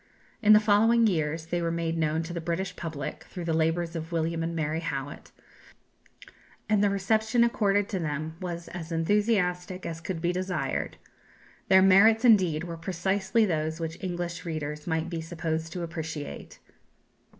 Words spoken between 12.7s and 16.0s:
precisely those which English readers might be supposed to